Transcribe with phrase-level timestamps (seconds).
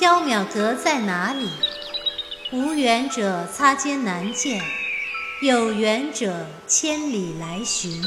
[0.00, 1.50] 缥缈阁在哪里？
[2.52, 4.62] 无缘者擦肩难见，
[5.42, 8.00] 有缘者千里来寻。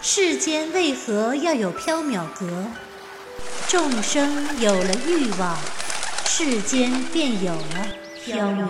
[0.00, 2.66] 世间为何要有缥缈阁？
[3.66, 5.58] 众生有了欲望，
[6.24, 7.86] 世间便有了
[8.24, 8.68] 缥缈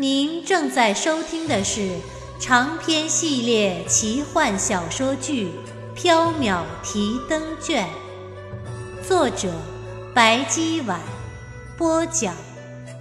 [0.00, 1.90] 您正在收听的是
[2.38, 5.50] 长篇系列奇幻小说剧
[5.94, 7.86] 《缥缈提灯卷》，
[9.06, 9.52] 作者
[10.14, 10.98] 白姬婉，
[11.76, 12.34] 播讲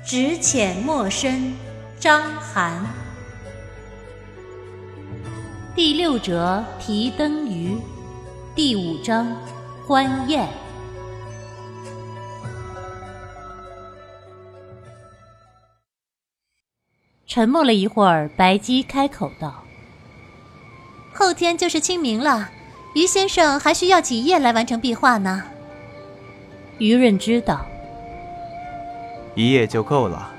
[0.05, 1.53] 只浅墨深，
[2.01, 2.85] 张涵。
[5.73, 7.77] 第六折提灯鱼，
[8.53, 9.25] 第五章
[9.87, 10.49] 欢宴。
[17.39, 19.63] 沉默了一会儿，白姬开口道
[21.15, 22.49] ：“后天就是清明了，
[22.93, 25.43] 于先生还需要几夜来完成壁画呢？”
[26.79, 27.65] 于润知道
[29.35, 30.29] ：“一夜就够了。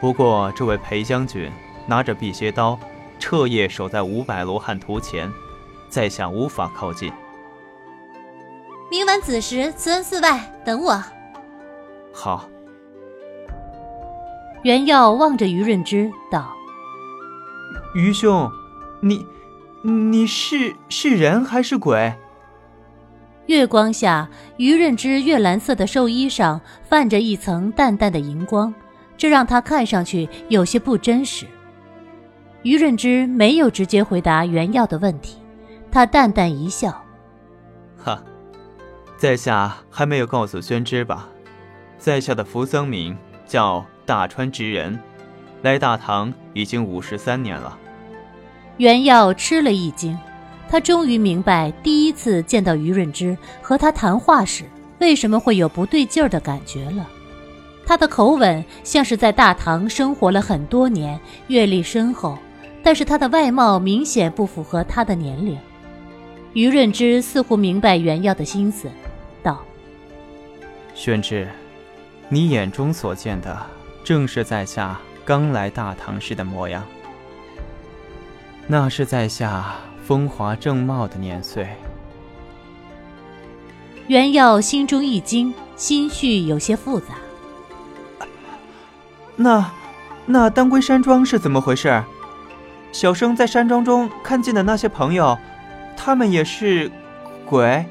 [0.00, 1.50] 不过这位裴将军
[1.88, 2.78] 拿着辟邪刀，
[3.18, 5.28] 彻夜守在五百罗汉图前，
[5.88, 7.12] 在下无法靠近。
[8.92, 11.02] 明晚子时，慈恩寺外等我。”
[12.14, 12.48] 好。
[14.62, 16.52] 袁耀望着于润之道
[17.94, 18.48] ：“于兄，
[19.00, 19.26] 你，
[19.82, 22.14] 你是是人还是鬼？”
[23.46, 28.72] 月光下，于润之月蓝色的寿衣上泛着一层淡淡的银光，
[29.16, 31.44] 这让他看上去有些不真实。
[32.62, 35.38] 于润之没有直接回答袁耀的问题，
[35.90, 37.04] 他淡淡一笑
[37.98, 38.22] ：“哈，
[39.16, 41.28] 在下还没有告诉宣之吧？
[41.98, 44.98] 在下的扶僧名叫。”大川之人，
[45.62, 47.78] 来大唐已经五十三年了。
[48.78, 50.18] 袁耀吃了一惊，
[50.68, 54.64] 他终于明白第一次见到于润之和他谈话时
[54.98, 57.08] 为什么会有不对劲儿的感觉了。
[57.84, 61.18] 他的口吻像是在大唐生活了很多年，
[61.48, 62.38] 阅历深厚，
[62.82, 65.58] 但是他的外貌明显不符合他的年龄。
[66.54, 68.88] 于润之似乎明白袁耀的心思，
[69.42, 69.62] 道
[70.94, 71.48] ：“宣之，
[72.28, 73.66] 你眼中所见的。”
[74.04, 76.84] 正是在下刚来大唐时的模样，
[78.66, 79.74] 那是在下
[80.04, 81.68] 风华正茂的年岁。
[84.08, 87.14] 袁耀心中一惊，心绪有些复杂。
[89.36, 89.70] 那，
[90.26, 92.02] 那丹归山庄是怎么回事？
[92.90, 95.38] 小生在山庄中看见的那些朋友，
[95.96, 96.90] 他们也是
[97.46, 97.86] 鬼？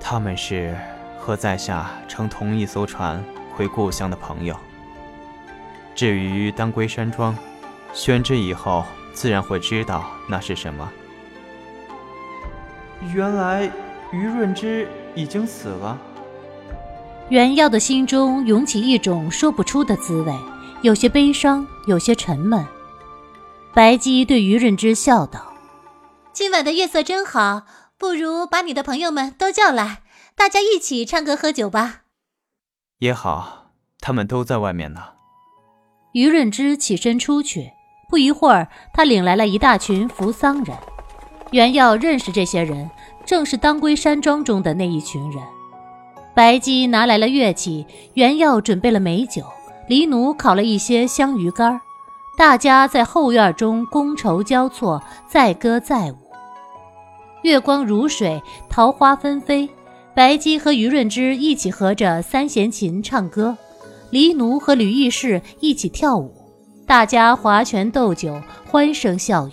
[0.00, 0.76] 他们是
[1.18, 3.24] 和在下乘同一艘船。
[3.56, 4.56] 回故乡的朋友。
[5.94, 7.36] 至于当归山庄，
[7.92, 10.90] 宣之以后自然会知道那是什么。
[13.14, 13.70] 原来
[14.12, 15.98] 于润之已经死了。
[17.28, 20.32] 袁耀的心中涌起一种说不出的滋味，
[20.82, 22.66] 有些悲伤，有些沉闷。
[23.72, 25.54] 白姬对于润之笑道
[26.32, 27.62] ：“今晚的月色真好，
[27.98, 30.02] 不如把你的朋友们都叫来，
[30.36, 32.02] 大家一起唱歌喝酒吧。”
[33.04, 33.66] 也好，
[34.00, 35.02] 他们都在外面呢。
[36.12, 37.70] 于润之起身出去，
[38.08, 40.74] 不一会儿，他领来了一大群扶桑人。
[41.50, 42.90] 袁耀认识这些人，
[43.26, 45.42] 正是当归山庄中的那一群人。
[46.34, 49.42] 白姬拿来了乐器，袁耀准备了美酒，
[49.86, 51.78] 黎奴烤了一些香鱼干
[52.38, 56.16] 大家在后院中觥筹交错，载歌载舞。
[57.42, 59.68] 月光如水，桃花纷飞。
[60.14, 63.56] 白姬和于润之一起合着三弦琴唱歌，
[64.10, 66.32] 黎奴和吕义士一起跳舞，
[66.86, 69.52] 大家划拳斗酒，欢声笑语。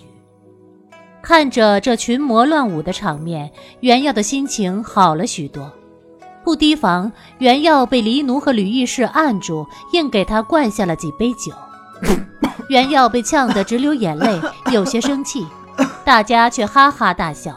[1.23, 5.71] 看着这群魔乱舞的场面，袁耀的心情好了许多。
[6.43, 11.51] 不提防，袁耀被黎奴和吕义士按住，硬给他灌下了几杯酒。
[12.69, 14.39] 袁耀被呛得直流眼泪，
[14.71, 15.43] 有些生气，
[16.05, 17.55] 大家却哈哈大笑。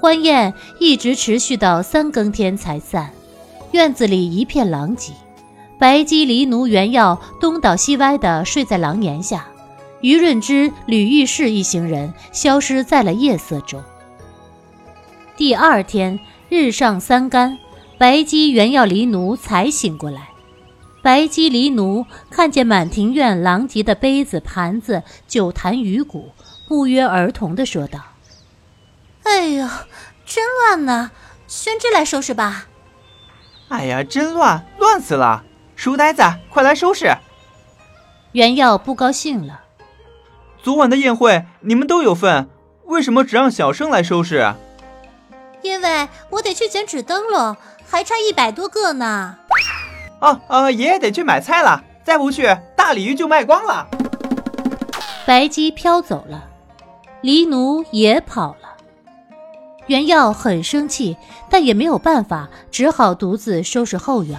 [0.00, 3.10] 欢宴一直持续到三更天才散，
[3.72, 5.12] 院子里一片狼藉。
[5.78, 9.46] 白姬、黎奴、袁耀东倒西歪地睡在廊檐下，
[10.00, 13.82] 于润之、吕玉氏一行人消失在了夜色中。
[15.36, 16.18] 第二天
[16.48, 17.58] 日上三竿，
[17.98, 20.30] 白姬、袁耀、离奴才醒过来。
[21.02, 26.30] 白姬、离奴看见满庭院狼藉的杯子、盘子、酒坛、鱼骨，
[26.66, 28.00] 不约而同地说道。
[29.24, 29.68] 哎呦，
[30.24, 31.10] 真乱呐！
[31.46, 32.66] 宣之来收拾吧。
[33.68, 35.44] 哎呀，真乱，乱死了！
[35.76, 37.14] 书呆子，快来收拾！
[38.32, 39.60] 袁耀不高兴了。
[40.62, 42.48] 昨晚的宴会你们都有份，
[42.84, 44.54] 为什么只让小生来收拾？
[45.62, 47.56] 因为我得去捡纸灯笼，
[47.88, 49.38] 还差一百多个呢。
[50.20, 50.70] 啊啊！
[50.70, 53.88] 爷爷得去买菜了，再不去大鲤鱼就卖光了。
[55.26, 56.44] 白鸡飘走了，
[57.22, 58.59] 狸奴也跑了。
[59.90, 61.16] 袁耀很生气，
[61.50, 64.38] 但也没有办法，只好独自收拾后院。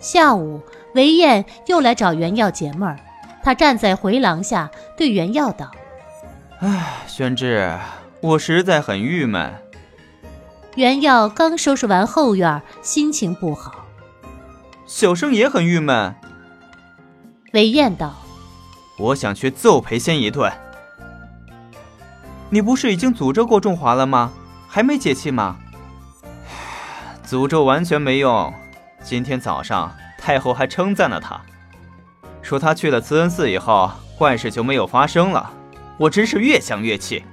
[0.00, 0.62] 下午，
[0.94, 2.98] 韦燕又来找袁耀解闷儿。
[3.42, 5.70] 他站在回廊下，对袁耀道
[6.60, 7.78] ：“唉，宣志，
[8.22, 9.52] 我实在很郁闷。”
[10.76, 13.84] 袁耀刚收拾完后院，心情不好。
[14.86, 16.14] 小生也很郁闷。
[17.52, 18.14] 韦燕道
[18.96, 20.50] ：“我想去揍裴仙一顿。
[22.54, 24.32] 你不是已经诅咒过仲华了吗？
[24.68, 25.56] 还没解气吗？”
[27.26, 28.54] 诅咒完全没用。
[29.02, 31.40] 今天早上太后还称赞了他。
[32.42, 35.50] 说他去了慈恩寺以后，坏事就没有发生了。
[35.98, 37.24] 我真是越想越气。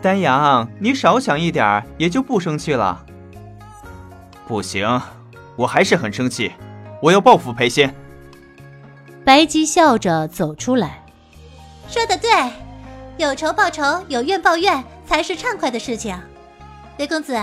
[0.00, 3.04] 丹阳，你少想一点，也就不生气了。
[4.46, 5.02] 不行，
[5.56, 6.52] 我还是很生气。
[7.02, 7.92] 我要报复裴仙。
[9.24, 11.02] 白姬笑着走出来，
[11.88, 12.30] 说的对，
[13.16, 16.20] 有仇报仇，有怨报怨，才是畅快的事情。
[16.98, 17.38] 裴公子，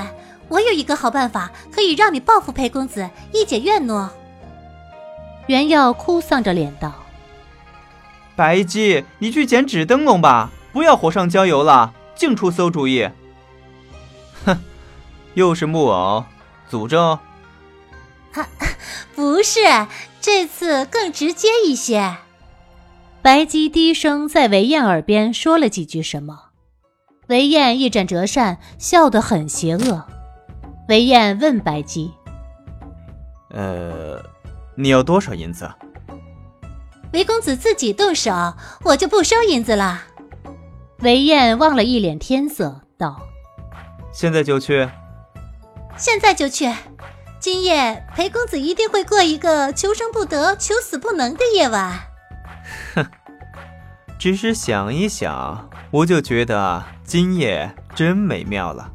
[0.49, 4.05] 我有一个好办法，可以让你报复裴公子，一解怨怒。
[5.47, 6.93] 袁耀哭丧着脸道
[8.35, 13.09] ：“白姬，你去捡纸灯笼吧，不要火上浇油了，净出馊主意。”
[14.45, 14.57] 哼，
[15.35, 16.25] 又是木偶
[16.69, 17.19] 诅咒？
[18.33, 18.47] 啊，
[19.15, 19.59] 不是，
[20.19, 22.17] 这次更直接一些。
[23.23, 26.49] 白姬低声在韦燕耳边说了几句什么，
[27.27, 30.03] 韦燕一展折扇，笑得很邪恶。
[30.87, 32.11] 韦燕问白姬
[33.53, 34.19] ：“呃。”
[34.75, 35.69] 你要多少银子？
[37.13, 38.31] 韦公子自己动手，
[38.85, 40.01] 我就不收银子了。
[41.01, 43.21] 韦燕望了一脸天色，道
[44.11, 44.89] ：“现在就去。
[45.95, 46.73] ”“现在就去。”
[47.39, 51.99] 今夜裴公子一定会过一个求生不得、求死不能的夜晚。
[54.21, 58.91] 哼，只是想一想，我就觉得今夜真美妙了。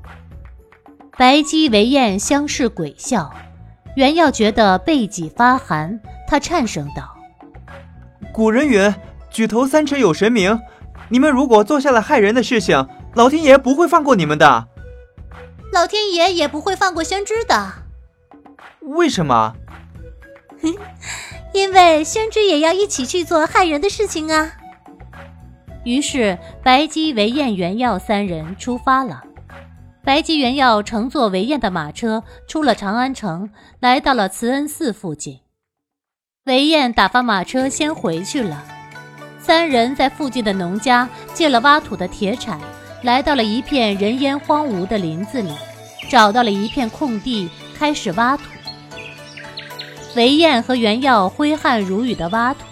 [1.18, 3.32] 白姬、为燕相视鬼笑。
[3.96, 7.16] 袁耀觉得背脊发寒，他颤声道
[8.32, 8.94] ：“古人云，
[9.30, 10.60] 举头三尺有神明。
[11.08, 14.68] 你们如果做下了害人的事情，老天爷不会放过你们的。
[15.72, 17.72] 老天爷也不会放过宣之的。
[18.80, 19.54] 为什么？
[21.54, 24.52] 因为宣之也要一起去做害人的事情啊。”
[25.86, 29.22] 于是，白姬、韦燕、袁耀三人出发了。
[30.02, 33.48] 白姬元耀乘坐韦燕的马车出了长安城，
[33.78, 35.38] 来到了慈恩寺附近。
[36.46, 38.64] 韦燕打发马车先回去了。
[39.38, 42.58] 三人在附近的农家借了挖土的铁铲，
[43.04, 45.52] 来到了一片人烟荒芜的林子里，
[46.10, 47.48] 找到了一片空地，
[47.78, 48.42] 开始挖土。
[50.16, 52.65] 韦燕和元耀挥汗如雨地挖土，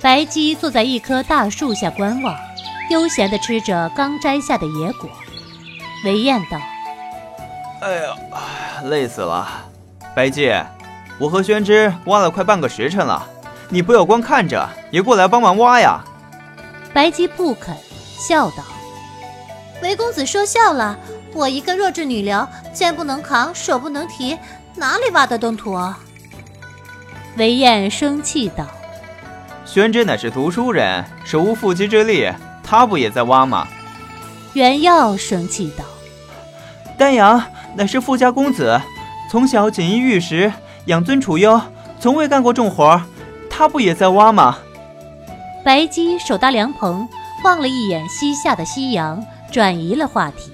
[0.00, 2.36] 白姬坐在一棵大树下观望，
[2.90, 5.10] 悠闲地吃着刚摘下的野果。
[6.04, 6.56] 韦燕道
[7.82, 8.14] ：“哎呀，
[8.84, 9.48] 累死了！
[10.14, 10.54] 白姬，
[11.18, 13.26] 我和宣之挖了快半个时辰了，
[13.68, 16.00] 你不要光看着，也过来帮忙挖呀。”
[16.94, 17.76] 白姬不肯，
[18.16, 18.62] 笑道
[19.82, 20.96] ：“韦公子说笑了，
[21.34, 24.38] 我一个弱智女流，肩不能扛，手不能提，
[24.76, 25.76] 哪里挖得动土？”
[27.36, 28.64] 韦燕生气道
[29.78, 32.28] ：“宣之乃是读书人，手无缚鸡之力，
[32.64, 33.68] 他不也在挖吗？”
[34.54, 35.84] 袁耀生气道
[36.98, 37.40] ：“丹阳
[37.76, 38.80] 乃是富家公子，
[39.30, 40.52] 从小锦衣玉食，
[40.86, 41.60] 养尊处优，
[42.00, 43.00] 从未干过重活，
[43.48, 44.58] 他不也在挖吗？”
[45.64, 47.08] 白姬手搭凉棚，
[47.44, 50.50] 望了一眼西下的夕阳，转移了话题：“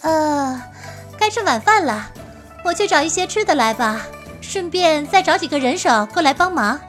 [0.00, 0.62] 呃，
[1.18, 2.06] 该吃晚饭了，
[2.64, 4.00] 我去找一些吃的来吧，
[4.40, 6.80] 顺便再找几个人手过来帮忙。”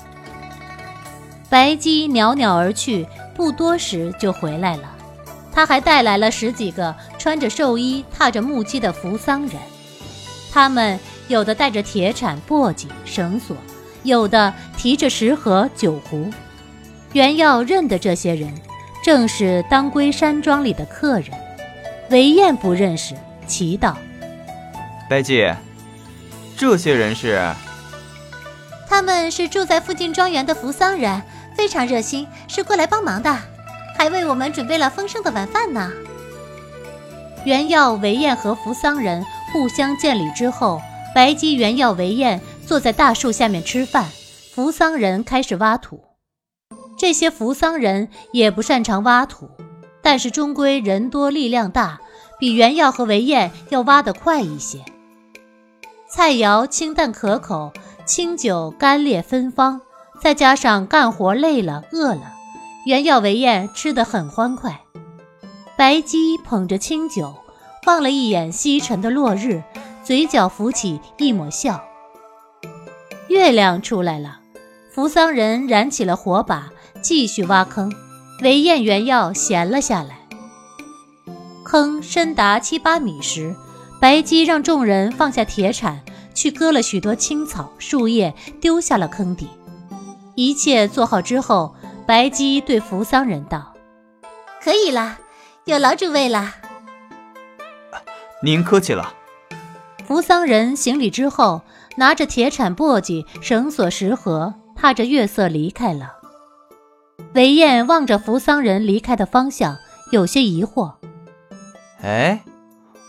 [1.50, 4.92] 白鸡袅袅而去，不多时就回来了。
[5.54, 9.56] 他还带来了十几个穿着寿衣、踏着木屐的扶桑人，
[10.52, 13.56] 他们有的带着铁铲、簸箕、绳索，
[14.04, 16.30] 有的提着食盒、酒壶。
[17.14, 18.54] 袁耀认得这些人，
[19.02, 21.30] 正是当归山庄里的客人。
[22.10, 23.16] 韦燕不认识，
[23.48, 23.98] 奇道
[25.10, 25.50] ：“白姬，
[26.58, 27.40] 这些人是？
[28.88, 31.22] 他们是住在附近庄园的扶桑人，
[31.56, 33.38] 非常热心，是过来帮忙的。”
[33.98, 35.90] 还为我们准备了丰盛的晚饭呢。
[37.46, 40.82] 袁耀、韦燕和扶桑人互相见礼之后，
[41.14, 44.10] 白姬、袁耀、韦燕坐在大树下面吃饭，
[44.54, 46.04] 扶桑人开始挖土。
[46.98, 49.50] 这些扶桑人也不擅长挖土，
[50.02, 52.00] 但是终归人多力量大，
[52.38, 54.80] 比袁耀和韦燕要挖得快一些。
[56.12, 57.72] 菜肴清淡可口，
[58.06, 59.82] 清酒干冽芬芳，
[60.22, 62.34] 再加上干活累了饿了，
[62.86, 64.82] 袁耀韦燕吃得很欢快。
[65.78, 67.36] 白姬捧着清酒，
[67.86, 69.64] 望了一眼西沉的落日，
[70.04, 71.84] 嘴角浮起一抹笑。
[73.28, 74.40] 月亮出来了，
[74.92, 77.92] 扶桑人燃起了火把，继续挖坑。
[78.42, 80.20] 韦燕、原药闲了下来。
[81.66, 83.56] 坑深达七八米时，
[84.00, 86.04] 白姬让众人放下铁铲，
[86.34, 89.50] 去割了许多青草、树叶，丢下了坑底。
[90.36, 91.76] 一切做好之后，
[92.06, 93.74] 白姬对扶桑人道
[94.64, 95.18] ：“可以了，
[95.66, 96.54] 有劳诸位了。”
[98.44, 99.14] 您客气了。
[100.06, 101.62] 扶桑人行礼之后。
[101.98, 106.16] 拿着铁铲、簸箕、绳索、石盒，踏着月色离开了。
[107.34, 109.78] 韦燕望着扶桑人离开的方向，
[110.12, 110.96] 有些疑惑
[112.04, 112.44] ：“哎，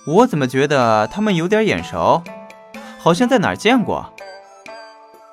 [0.07, 2.23] 我怎么觉得他们有点眼熟？
[3.01, 4.13] 好像在哪儿见过。”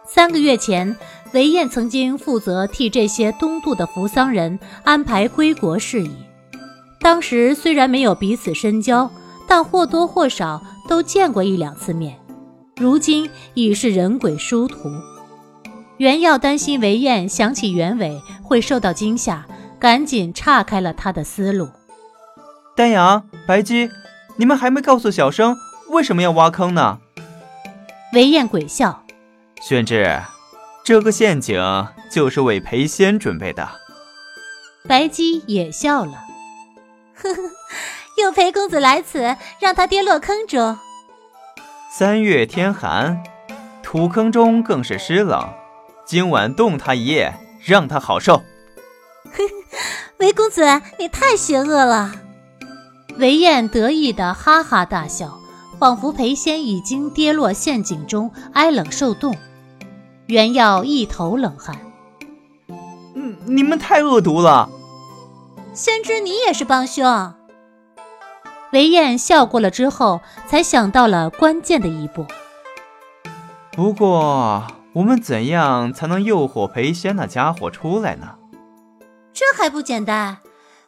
[0.04, 0.98] 三个月前，
[1.34, 6.16] 韦燕曾经负责替这些东渡的扶桑人安排归国事宜。
[7.00, 9.10] 当时虽然没有彼此深交，
[9.48, 12.18] 但或多或少都见过一两次面。
[12.78, 14.90] 如今已是人鬼殊途，
[15.98, 19.46] 袁耀担心韦燕想起袁伟会受到惊吓，
[19.80, 21.70] 赶紧岔开了他的思路。
[22.76, 23.90] 丹阳、白姬，
[24.38, 25.58] 你们还没告诉小生
[25.90, 27.00] 为什么要挖坑呢？
[28.14, 29.04] 韦燕鬼笑
[29.62, 30.22] ：“宣志，
[30.84, 31.62] 这个陷阱
[32.12, 33.68] 就是为裴仙准备的。”
[34.88, 36.26] 白姬也笑了
[37.16, 37.42] ：“呵呵，
[38.22, 40.78] 有裴公子来此，让他跌落坑中。”
[41.96, 43.24] 三月天寒，
[43.82, 45.48] 土坑中更是湿冷。
[46.06, 48.38] 今晚冻他一夜，让他好受。
[48.38, 48.44] 呵
[49.32, 49.44] 呵
[50.18, 52.12] 韦公子，你太邪恶了！
[53.18, 55.40] 韦燕得意的哈哈大笑，
[55.80, 59.38] 仿佛裴仙已经跌落陷阱中，挨冷受冻。
[60.28, 61.76] 袁耀一头冷汗。
[63.16, 64.70] 嗯，你们太恶毒了。
[65.74, 67.34] 先知，你也是帮凶。
[68.72, 72.26] 韦燕笑过了之后，才想到了关键的一步。
[73.72, 78.36] 不过，我们怎样才能诱惑裴仙那家伙出来呢？
[79.34, 80.38] 这还不简单，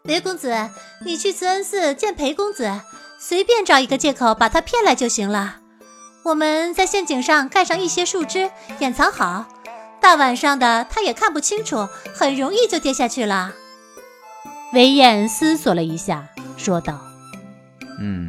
[0.04, 0.70] 韦公子，
[1.04, 2.82] 你去慈恩寺见裴公子，
[3.20, 5.58] 随便找一个借口把他骗来就行了。
[6.26, 9.46] 我们在陷阱上盖上一些树枝，掩藏好，
[10.02, 13.54] 大晚上的他也看不清楚，很容易就跌下去了。
[14.74, 16.28] 韦燕思索了一下，
[16.58, 17.00] 说道。
[18.00, 18.28] 嗯，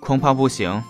[0.00, 0.80] 恐怕不行。